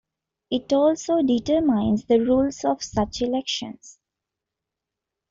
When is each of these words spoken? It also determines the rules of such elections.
It 0.49 0.73
also 0.73 1.21
determines 1.21 2.05
the 2.05 2.17
rules 2.21 2.65
of 2.65 2.81
such 2.83 3.21
elections. 3.21 3.99